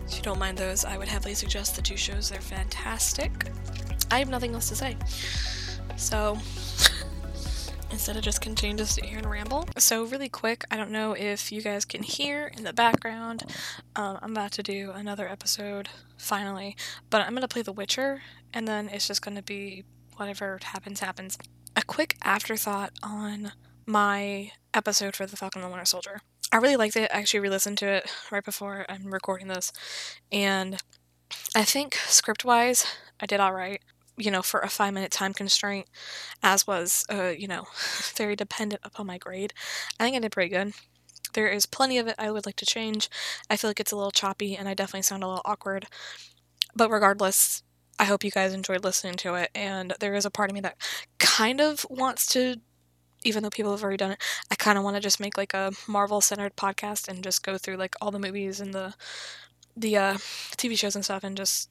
[0.09, 2.31] If you don't mind those, I would heavily suggest the two shows.
[2.31, 3.51] They're fantastic.
[4.11, 4.97] I have nothing else to say.
[5.97, 6.39] So,
[7.91, 9.69] instead of just continuing to sit here and ramble.
[9.79, 13.45] So, really quick, I don't know if you guys can hear in the background.
[13.97, 16.77] Um, I'm about to do another episode, finally,
[17.11, 19.85] but I'm going to play The Witcher, and then it's just going to be
[20.17, 21.37] whatever happens, happens.
[21.75, 23.53] A quick afterthought on
[23.87, 26.21] my episode for The Falcon and the Winter Soldier.
[26.53, 27.11] I really liked it.
[27.13, 29.73] I actually re listened to it right before I'm recording this,
[30.31, 30.81] and
[31.55, 32.87] I think script wise,
[33.21, 33.81] I did alright
[34.17, 35.87] you know, for a five minute time constraint,
[36.43, 37.67] as was, uh, you know,
[38.17, 39.53] very dependent upon my grade.
[40.01, 40.73] I think I did pretty good.
[41.35, 43.11] There is plenty of it I would like to change.
[43.51, 45.87] I feel like it's a little choppy and I definitely sound a little awkward.
[46.75, 47.63] But regardless,
[47.99, 49.51] I hope you guys enjoyed listening to it.
[49.55, 50.77] And there is a part of me that
[51.19, 52.57] kind of wants to,
[53.27, 55.53] even though people have already done it, I kind of want to just make like
[55.53, 58.95] a Marvel centered podcast and just go through like all the movies and the
[59.77, 60.15] the uh,
[60.57, 61.69] TV shows and stuff and just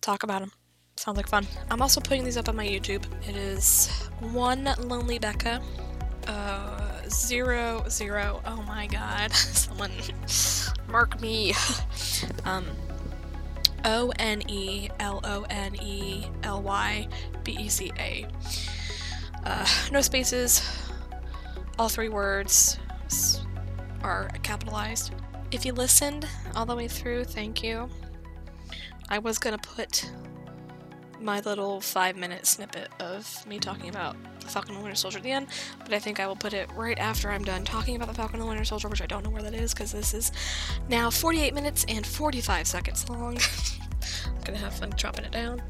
[0.00, 0.52] talk about them.
[0.96, 1.46] Sounds like fun.
[1.70, 3.04] I'm also putting these up on my YouTube.
[3.28, 5.60] It is one lonely Becca.
[6.28, 8.40] Uh, zero zero.
[8.46, 9.32] Oh my god.
[9.34, 9.90] Someone
[10.88, 11.52] mark me.
[12.44, 12.64] um,
[13.84, 17.08] O N E L O N E L Y
[17.42, 18.26] B E C A.
[19.44, 20.62] Uh, no spaces.
[21.78, 22.78] All three words
[24.02, 25.12] are capitalized.
[25.50, 27.88] If you listened all the way through, thank you.
[29.08, 30.08] I was gonna put
[31.20, 35.24] my little five minute snippet of me talking about the Falcon and Winter Soldier at
[35.24, 35.48] the end,
[35.80, 38.40] but I think I will put it right after I'm done talking about the Falcon
[38.40, 40.32] and Winter Soldier, which I don't know where that is because this is
[40.88, 43.38] now 48 minutes and 45 seconds long.
[44.26, 45.62] I'm gonna have fun chopping it down.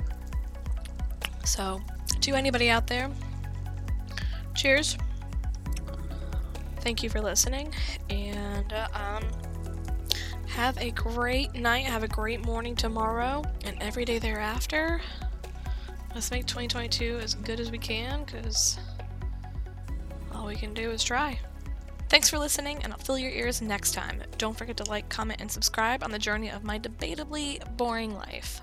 [1.45, 1.81] So,
[2.21, 3.11] to anybody out there,
[4.55, 4.99] cheers.
[6.85, 7.73] Thank you for listening,
[8.11, 9.25] and uh, um,
[10.49, 15.01] have a great night, have a great morning tomorrow, and every day thereafter.
[16.15, 18.79] Let's make 2022 as good as we can, because
[20.35, 21.39] all we can do is try.
[22.11, 24.23] Thanks for listening, and I'll fill your ears next time.
[24.37, 28.61] Don't forget to like, comment, and subscribe on the journey of my debatably boring life.